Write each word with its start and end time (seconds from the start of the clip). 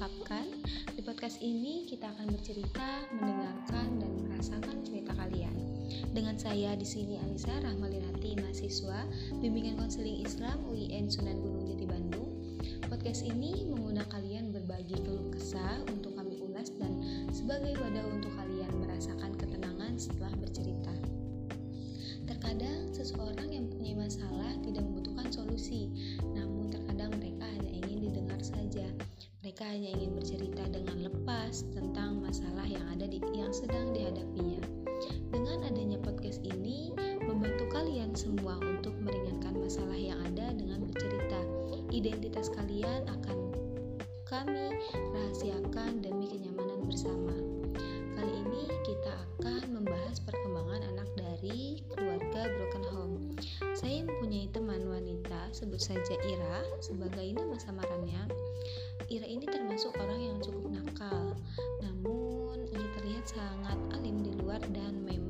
Ungkapkan. 0.00 0.48
Di 0.96 1.04
podcast 1.04 1.44
ini 1.44 1.84
kita 1.84 2.08
akan 2.08 2.32
bercerita, 2.32 3.04
mendengarkan, 3.12 4.00
dan 4.00 4.12
merasakan 4.24 4.80
cerita 4.80 5.12
kalian. 5.12 5.52
Dengan 6.16 6.40
saya 6.40 6.72
di 6.72 6.88
sini 6.88 7.20
Alisa 7.20 7.52
Rahmalinati, 7.60 8.32
mahasiswa 8.40 9.04
Bimbingan 9.44 9.76
Konseling 9.76 10.24
Islam 10.24 10.56
UIN 10.72 11.12
Sunan 11.12 11.36
Gunung 11.44 11.68
Jati 11.68 11.84
Bandung. 11.84 12.32
Podcast 12.88 13.28
ini 13.28 13.68
mengundang 13.68 14.08
kalian 14.08 14.48
berbagi 14.56 14.96
keluh 15.04 15.28
kesah 15.36 15.84
untuk 15.92 16.16
kami 16.16 16.40
ulas 16.48 16.72
dan 16.80 16.96
sebagai 17.28 17.76
wadah 17.76 18.06
untuk 18.08 18.32
kalian 18.40 18.72
merasakan 18.80 19.36
ketenangan 19.36 20.00
setelah 20.00 20.32
bercerita. 20.40 20.96
Terkadang 22.24 22.88
seseorang 22.96 23.52
yang 23.52 23.68
punya 23.68 24.00
masalah 24.00 24.48
tidak 24.64 24.80
membutuhkan 24.80 25.28
solusi, 25.28 25.92
namun 26.24 26.72
terkadang 26.72 27.12
mereka 27.20 27.44
hanya 27.52 27.84
ingin 27.84 28.08
didengar 28.08 28.40
saja. 28.40 28.88
Mereka 29.60 29.76
hanya 29.76 29.92
ingin 29.92 30.16
bercerita 30.16 30.64
dengan 30.72 31.04
lepas 31.04 31.68
tentang 31.76 32.24
masalah 32.24 32.64
yang 32.64 32.80
ada 32.96 33.04
di 33.04 33.20
yang 33.36 33.52
sedang 33.52 33.92
dihadapinya. 33.92 34.56
Dengan 35.28 35.68
adanya 35.68 36.00
podcast 36.00 36.40
ini 36.48 36.96
membantu 37.28 37.68
kalian 37.68 38.16
semua 38.16 38.56
untuk 38.56 38.96
meringankan 39.04 39.60
masalah 39.60 40.00
yang 40.00 40.16
ada 40.24 40.56
dengan 40.56 40.88
bercerita. 40.88 41.44
Identitas 41.92 42.48
kalian 42.56 43.04
akan 43.04 43.52
kami 44.24 44.80
rahasiakan 44.96 46.08
demi 46.08 46.32
kenyamanan 46.32 46.80
bersama. 46.88 47.36
Kali 48.16 48.32
ini 48.32 48.64
kita 48.88 49.12
akan 49.12 49.76
membahas 49.76 50.24
perkembangan 50.24 50.88
anak 50.88 51.12
dari 51.20 51.84
keluarga 51.92 52.48
broken 52.48 52.79
sebut 55.50 55.78
saja 55.78 56.14
Ira 56.26 56.62
sebagai 56.82 57.26
nama 57.34 57.54
samarannya. 57.58 58.26
Ira 59.10 59.26
ini 59.26 59.46
termasuk 59.46 59.94
orang 59.98 60.20
yang 60.22 60.38
cukup 60.38 60.70
nakal, 60.70 61.34
namun 61.82 62.66
ia 62.70 62.86
terlihat 62.98 63.26
sangat 63.26 63.78
alim 63.94 64.22
di 64.22 64.32
luar 64.38 64.62
dan 64.70 65.02
memang 65.02 65.29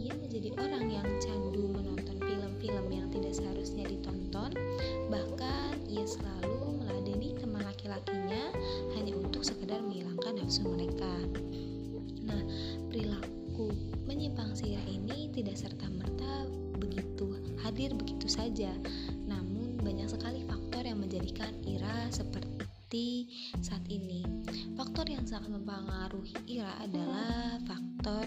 ia 0.00 0.16
menjadi 0.16 0.56
orang 0.56 0.88
yang 0.88 1.08
candu 1.20 1.68
menonton 1.68 2.16
film-film 2.16 2.86
yang 2.88 3.06
tidak 3.12 3.36
seharusnya 3.36 3.84
ditonton 3.84 4.56
bahkan 5.12 5.76
ia 5.84 6.08
selalu 6.08 6.80
meladeni 6.80 7.36
teman 7.36 7.60
laki-lakinya 7.68 8.56
hanya 8.96 9.12
untuk 9.12 9.44
sekedar 9.44 9.84
menghilangkan 9.84 10.40
nafsu 10.40 10.64
mereka 10.64 11.12
nah 12.24 12.40
perilaku 12.88 13.76
menyimpang 14.08 14.56
siar 14.56 14.84
ini 14.88 15.28
tidak 15.36 15.60
serta-merta 15.60 16.48
begitu 16.80 17.36
hadir 17.60 17.92
begitu 17.92 18.24
saja 18.24 18.72
namun 19.28 19.76
banyak 19.84 20.08
sekali 20.08 20.40
faktor 20.48 20.82
yang 20.88 20.98
menjadikan 21.04 21.52
Ira 21.62 22.08
seperti 22.10 23.28
saat 23.62 23.86
ini. 23.86 24.26
Faktor 24.74 25.06
yang 25.06 25.22
sangat 25.22 25.54
mempengaruhi 25.54 26.34
Ira 26.50 26.74
adalah 26.82 27.62
faktor 27.62 28.26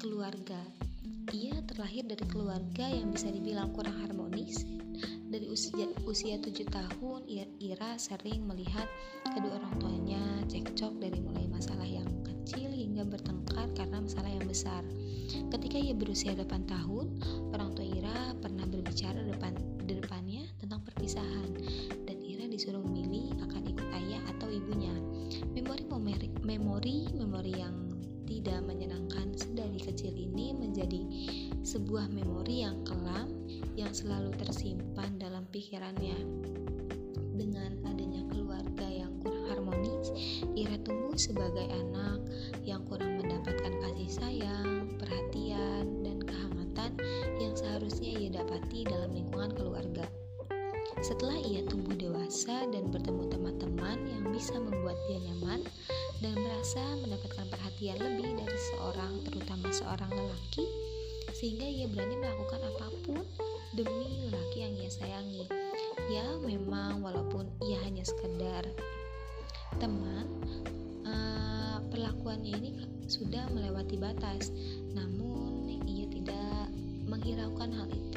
keluarga. 0.00 0.87
Ia 1.28 1.60
terlahir 1.68 2.08
dari 2.08 2.24
keluarga 2.24 2.88
yang 2.88 3.12
bisa 3.12 3.28
dibilang 3.28 3.68
kurang 3.76 4.00
harmonis. 4.00 4.64
Dari 5.28 5.44
usia 5.44 5.84
usia 6.08 6.40
7 6.40 6.64
tahun, 6.72 7.28
Ira 7.60 8.00
sering 8.00 8.48
melihat 8.48 8.88
kedua 9.36 9.60
orang 9.60 9.76
tuanya 9.76 10.22
cekcok 10.48 10.96
dari 10.96 11.20
mulai 11.20 11.44
masalah 11.52 11.84
yang 11.84 12.08
kecil 12.24 12.72
hingga 12.72 13.04
bertengkar 13.04 13.68
karena 13.76 14.00
masalah 14.00 14.32
yang 14.32 14.48
besar. 14.48 14.80
Ketika 15.52 15.76
ia 15.76 15.92
berusia 15.92 16.32
8 16.32 16.48
tahun, 16.64 17.20
orang 17.52 17.76
tua 17.76 17.84
Ira 17.84 18.32
pernah 18.40 18.64
berbicara 18.64 19.20
depan 19.20 19.52
di 19.84 20.00
depannya 20.00 20.48
tentang 20.56 20.80
perpisahan 20.80 21.52
dan 22.08 22.16
Ira 22.24 22.48
disuruh 22.48 22.80
memilih 22.80 23.36
akan 23.44 23.68
ikut 23.68 23.88
ayah 24.00 24.24
atau 24.32 24.48
ibunya. 24.48 24.96
Memori 25.52 25.84
memori 25.84 26.28
memori, 26.40 26.98
memori 27.12 27.52
yang 27.52 27.87
tidak 28.28 28.60
menyenangkan 28.68 29.32
sedari 29.32 29.80
kecil 29.80 30.12
ini 30.12 30.52
menjadi 30.52 31.00
sebuah 31.64 32.12
memori 32.12 32.68
yang 32.68 32.84
kelam 32.84 33.32
yang 33.72 33.88
selalu 33.96 34.36
tersimpan 34.36 35.16
dalam 35.16 35.48
pikirannya. 35.48 36.20
Dengan 37.38 37.80
adanya 37.88 38.26
keluarga 38.28 38.84
yang 38.84 39.16
kurang 39.24 39.48
harmonis, 39.48 40.12
Ira 40.52 40.76
tumbuh 40.84 41.16
sebagai 41.16 41.70
anak 41.72 42.20
yang 42.68 42.84
kurang 42.84 43.16
mendapatkan 43.16 43.72
kasih 43.80 44.10
sayang, 44.10 44.98
perhatian, 45.00 46.04
dan 46.04 46.18
kehangatan 46.20 46.98
yang 47.40 47.54
seharusnya 47.56 48.10
ia 48.12 48.30
dapati 48.42 48.84
dalam 48.84 49.14
lingkungan 49.16 49.54
keluarga. 49.56 50.04
Setelah 51.08 51.40
ia 51.40 51.64
tumbuh 51.64 51.96
dewasa 51.96 52.68
dan 52.68 52.92
bertemu 52.92 53.32
teman-teman 53.32 53.96
yang 54.12 54.28
bisa 54.28 54.60
membuat 54.60 54.92
dia 55.08 55.16
nyaman 55.24 55.64
dan 56.20 56.36
merasa 56.36 56.84
mendapatkan 57.00 57.48
perhatian 57.48 57.96
lebih 57.96 58.36
dari 58.36 58.58
seorang, 58.76 59.24
terutama 59.24 59.72
seorang 59.72 60.12
lelaki, 60.12 60.68
sehingga 61.32 61.64
ia 61.64 61.88
berani 61.88 62.20
melakukan 62.20 62.60
apa 62.60 62.86
pun 63.08 63.24
demi 63.72 64.20
lelaki 64.28 64.68
yang 64.68 64.74
ia 64.76 64.90
sayangi. 64.92 65.48
Ya, 66.12 66.28
memang 66.44 67.00
walaupun 67.00 67.48
ia 67.64 67.80
hanya 67.88 68.04
sekedar 68.04 68.68
teman, 69.80 70.28
uh, 71.08 71.80
perlakuannya 71.88 72.52
ini 72.52 72.70
sudah 73.08 73.48
melewati 73.48 73.96
batas, 73.96 74.52
namun 74.92 75.64
ia 75.88 76.04
tidak 76.04 76.68
menghiraukan 77.08 77.72
hal 77.72 77.88
itu. 77.88 78.07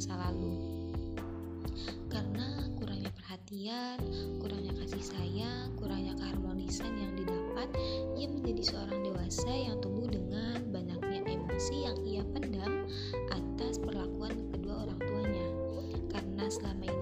Masa 0.00 0.16
lalu. 0.16 0.56
Karena 2.08 2.72
kurangnya 2.80 3.12
perhatian, 3.12 4.00
kurangnya 4.40 4.72
kasih 4.80 5.04
sayang, 5.04 5.76
kurangnya 5.76 6.16
keharmonisan 6.16 6.88
yang 6.96 7.12
didapat, 7.20 7.68
ia 8.16 8.24
menjadi 8.32 8.64
seorang 8.64 9.04
dewasa 9.04 9.52
yang 9.52 9.76
tumbuh 9.84 10.08
dengan 10.08 10.72
banyaknya 10.72 11.20
emosi 11.28 11.84
yang 11.84 12.00
ia 12.08 12.24
pendam 12.32 12.88
atas 13.28 13.76
perlakuan 13.76 14.32
kedua 14.56 14.88
orang 14.88 15.00
tuanya. 15.04 15.48
Karena 16.08 16.48
selama 16.48 16.84
ini 16.96 16.99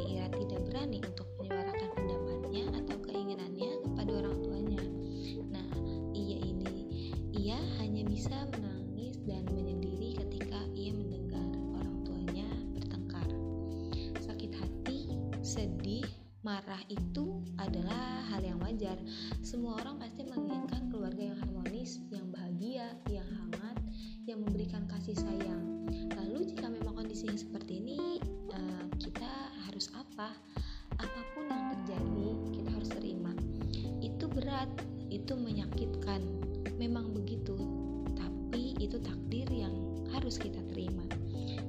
marah 16.48 16.80
itu 16.88 17.44
adalah 17.60 18.24
hal 18.32 18.40
yang 18.40 18.56
wajar. 18.64 18.96
Semua 19.44 19.76
orang 19.84 20.00
pasti 20.00 20.24
menginginkan 20.24 20.88
keluarga 20.88 21.28
yang 21.28 21.36
harmonis, 21.44 22.00
yang 22.08 22.24
bahagia, 22.32 22.96
yang 23.12 23.28
hangat, 23.28 23.76
yang 24.24 24.40
memberikan 24.40 24.88
kasih 24.88 25.12
sayang. 25.12 25.84
Lalu 26.16 26.48
jika 26.48 26.72
memang 26.72 27.04
kondisinya 27.04 27.36
seperti 27.36 27.84
ini, 27.84 28.24
uh, 28.56 28.88
kita 28.96 29.28
harus 29.68 29.92
apa? 29.92 30.32
Apa 30.96 31.20
pun 31.36 31.52
yang 31.52 31.68
terjadi, 31.76 32.28
kita 32.56 32.70
harus 32.72 32.90
terima. 32.96 33.32
Itu 34.00 34.24
berat, 34.32 34.72
itu 35.12 35.36
menyakitkan. 35.36 36.24
Memang 36.80 37.12
begitu, 37.12 37.60
tapi 38.16 38.72
itu 38.80 38.96
takdir 39.04 39.52
yang 39.52 39.76
harus 40.16 40.40
kita 40.40 40.64
terima. 40.72 41.04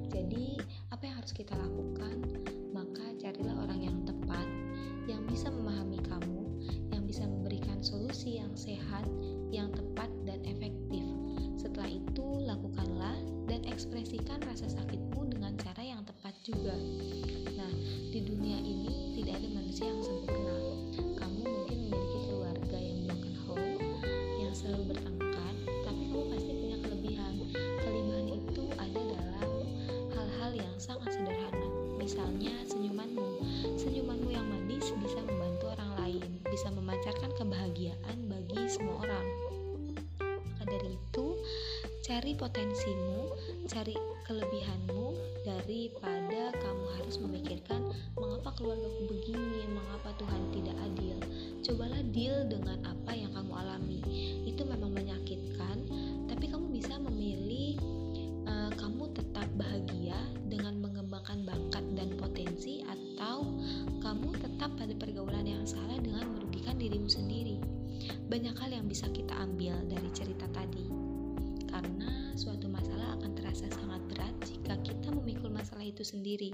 Jadi, 0.08 0.56
apa 0.88 1.04
yang 1.04 1.20
harus 1.20 1.36
kita 1.36 1.52
lakukan? 1.60 2.24
Maka 2.72 3.12
carilah 3.20 3.60
orang 3.66 3.81
yang 3.84 3.98
tepat, 4.08 4.48
bisa 5.40 5.56
memahami 5.56 6.04
kamu, 6.04 6.52
yang 6.92 7.08
bisa 7.08 7.24
memberikan 7.24 7.80
solusi 7.80 8.44
yang 8.44 8.52
sehat, 8.60 9.08
yang 9.56 9.72
tepat 9.72 10.12
dan 10.28 10.44
efektif. 10.44 11.00
Setelah 11.56 11.88
itu, 11.88 12.44
lakukanlah 12.44 13.16
dan 13.48 13.64
ekspresikan 13.64 14.44
rasa 14.44 14.68
sakitmu 14.68 15.32
dengan 15.32 15.56
cara 15.56 15.80
yang 15.80 16.04
tepat 16.04 16.36
juga. 16.44 16.76
Nah, 17.56 17.72
di 18.12 18.20
dunia 18.20 18.60
ini 18.60 19.16
tidak 19.16 19.40
ada 19.40 19.48
manusia 19.56 19.88
yang 19.88 20.04
sempurna. 20.04 20.59
Cari 42.19 42.36
potensimu, 42.36 43.31
cari 43.71 43.95
kelebihanmu 44.27 45.16
daripada 45.48 46.51
kamu 46.51 46.86
harus 47.00 47.16
memikirkan 47.16 47.95
mengapa 48.19 48.51
keluargaku 48.60 49.07
begini, 49.07 49.63
mengapa 49.71 50.12
Tuhan 50.19 50.51
tidak 50.51 50.75
adil. 50.83 51.16
Cobalah 51.63 52.04
deal 52.12 52.44
dengan 52.51 52.83
apa 52.83 53.16
yang 53.16 53.31
kamu 53.31 53.56
alami. 53.56 54.04
Itu 54.44 54.68
memang 54.68 54.92
menyakitkan, 55.00 55.88
tapi 56.27 56.51
kamu 56.51 56.68
bisa 56.75 57.00
memilih 57.00 57.80
uh, 58.51 58.75
kamu 58.75 59.16
tetap 59.16 59.48
bahagia 59.56 60.19
dengan 60.51 60.75
mengembangkan 60.83 61.48
bakat 61.48 61.88
dan 61.95 62.19
potensi 62.19 62.83
atau 62.83 63.48
kamu 64.04 64.36
tetap 64.44 64.75
pada 64.75 64.92
pergaulan 64.92 65.48
yang 65.48 65.63
salah 65.63 65.95
dengan 65.95 66.27
merugikan 66.36 66.75
dirimu 66.75 67.07
sendiri. 67.07 67.63
Banyak 68.27 68.60
hal 68.60 68.75
yang 68.75 68.92
bisa 68.92 69.07
kita 69.07 69.39
ambil 69.39 69.80
dari 69.88 70.12
cerita 70.12 70.44
tadi 70.51 71.09
karena 71.80 72.36
suatu 72.36 72.68
masalah 72.68 73.16
akan 73.16 73.31
terasa 73.40 73.72
sangat 73.72 74.04
berat 74.12 74.36
jika 74.44 74.76
kita 74.84 75.16
memikul 75.16 75.48
masalah 75.48 75.88
itu 75.88 76.04
sendiri. 76.04 76.52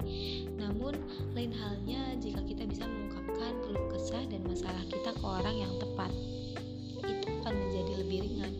Namun, 0.54 0.94
lain 1.34 1.50
halnya 1.50 2.14
jika 2.22 2.46
kita 2.46 2.62
bisa 2.62 2.86
mengungkapkan 2.86 3.58
keluh 3.66 3.90
kesah 3.90 4.22
dan 4.30 4.46
masalah 4.46 4.86
kita 4.86 5.10
ke 5.10 5.24
orang 5.26 5.66
yang 5.66 5.72
tepat. 5.82 6.14
Itu 7.02 7.26
akan 7.42 7.54
menjadi 7.58 7.92
lebih 8.06 8.18
ringan. 8.22 8.54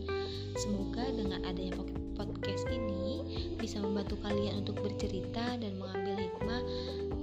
Semoga 0.59 1.07
dengan 1.07 1.39
adanya 1.47 1.79
podcast 2.19 2.67
ini 2.67 3.23
bisa 3.55 3.79
membantu 3.79 4.19
kalian 4.19 4.67
untuk 4.67 4.83
bercerita 4.83 5.55
dan 5.55 5.71
mengambil 5.79 6.19
hikmah 6.19 6.63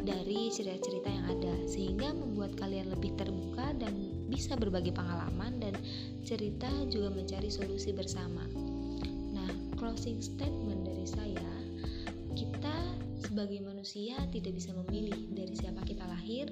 dari 0.08 0.48
cerita-cerita 0.48 1.08
yang 1.12 1.26
ada 1.28 1.54
sehingga 1.68 2.16
membuat 2.16 2.56
kalian 2.56 2.88
lebih 2.88 3.12
terbuka 3.20 3.76
dan 3.76 3.92
bisa 4.32 4.56
berbagi 4.56 4.94
pengalaman 4.94 5.60
dan 5.60 5.74
cerita 6.24 6.70
juga 6.88 7.12
mencari 7.12 7.50
solusi 7.52 7.92
bersama 7.92 8.63
closing 9.84 10.16
statement 10.16 10.80
dari 10.88 11.04
saya, 11.04 11.52
kita 12.32 12.72
sebagai 13.20 13.60
manusia 13.60 14.16
tidak 14.32 14.56
bisa 14.56 14.72
memilih 14.72 15.28
dari 15.36 15.52
siapa 15.52 15.84
kita 15.84 16.08
lahir, 16.08 16.48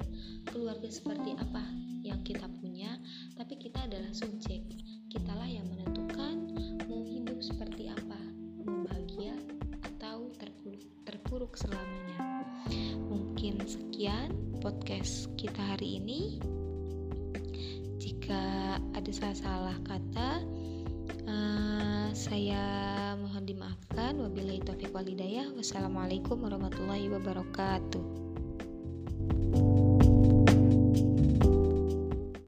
keluarga 0.53 0.85
seperti 0.93 1.33
apa 1.41 1.65
yang 2.05 2.21
kita 2.29 2.45
punya, 2.61 2.93
tapi 3.41 3.57
kita 3.57 3.89
adalah 3.89 4.13
subjek. 4.13 4.61
Kitalah 5.09 5.49
yang 5.49 5.65
menentukan 5.65 6.45
mau 6.85 7.01
hidup 7.09 7.41
seperti 7.41 7.89
apa, 7.89 8.21
mau 8.69 8.85
bahagia 8.85 9.33
atau 9.81 10.29
terpuruk, 10.37 10.85
terpuruk 11.09 11.53
selamanya. 11.57 12.45
Mungkin 13.09 13.65
sekian 13.65 14.29
podcast 14.61 15.33
kita 15.41 15.73
hari 15.73 16.05
ini. 16.05 16.37
Jika 17.97 18.77
ada 18.93 19.09
salah-salah 19.09 19.81
kata, 19.89 20.45
uh, 21.25 22.09
saya 22.13 22.92
dimaafkan. 23.53 24.17
Wabillahi 24.17 24.65
taufiq 24.65 24.91
walhidayah 24.97 25.53
wassalamualaikum 25.53 26.41
warahmatullahi 26.41 27.13
wabarakatuh 27.13 28.32